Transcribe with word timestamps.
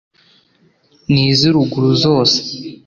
Ni 1.11 1.21
iz’i 1.31 1.49
Ruguru 1.53 1.89
zose, 2.03 2.37